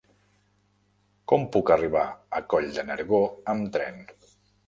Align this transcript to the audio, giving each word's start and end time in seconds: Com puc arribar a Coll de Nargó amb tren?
Com 1.31 1.43
puc 1.57 1.69
arribar 1.75 2.05
a 2.39 2.41
Coll 2.53 2.71
de 2.79 2.85
Nargó 2.89 3.23
amb 3.53 3.71
tren? 3.79 4.01